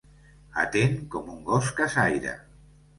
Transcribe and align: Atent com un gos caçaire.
Atent 0.61 0.97
com 1.17 1.31
un 1.37 1.47
gos 1.53 1.71
caçaire. 1.83 2.39